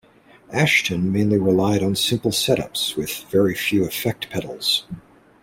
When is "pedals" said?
4.31-4.87